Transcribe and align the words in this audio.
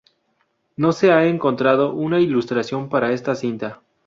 No 0.77 0.93
se 0.93 1.11
ha 1.11 1.27
encontrado 1.27 1.93
una 1.93 2.19
ilustración 2.19 2.89
para 2.89 3.11
esta 3.13 3.35
cinta. 3.35 3.83